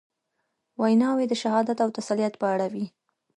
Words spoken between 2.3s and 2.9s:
په اړه وې.